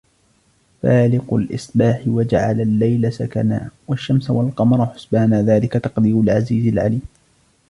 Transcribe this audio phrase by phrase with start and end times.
[0.83, 7.01] فَالِقُ الْإِصْبَاحِ وَجَعَلَ اللَّيْلَ سَكَنًا وَالشَّمْسَ وَالْقَمَرَ حُسْبَانًا ذَلِكَ تَقْدِيرُ الْعَزِيزِ الْعَلِيمِ